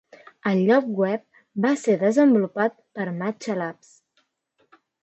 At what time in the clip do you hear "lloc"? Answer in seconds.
0.69-0.87